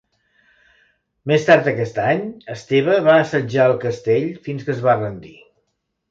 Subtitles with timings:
[1.31, 5.35] Més tard aquest any, Esteve va assetjar el castell fins que es va rendir.